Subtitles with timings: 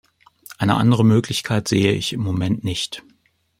[0.57, 3.03] Eine andere Möglichkeit sehe ich im Moment nicht.